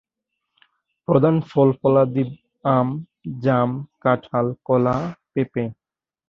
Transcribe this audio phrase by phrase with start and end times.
[1.07, 2.29] প্রধান ফল-ফলাদিব
[2.65, 2.87] আম,
[3.39, 3.69] জাম,
[3.99, 4.97] কাঁঠাল, কলা,
[5.33, 5.63] পেঁপে।